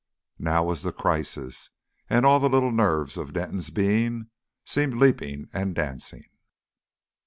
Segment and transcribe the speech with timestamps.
[0.39, 1.69] Now was the crisis,
[2.09, 4.31] and all the little nerves of Denton's being
[4.65, 6.25] seemed leaping and dancing.